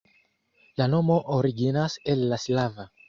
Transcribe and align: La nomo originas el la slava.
La 0.81 0.87
nomo 0.95 1.17
originas 1.35 1.99
el 2.15 2.25
la 2.33 2.41
slava. 2.47 2.89